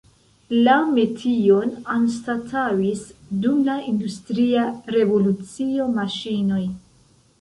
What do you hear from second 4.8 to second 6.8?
revolucio maŝinoj.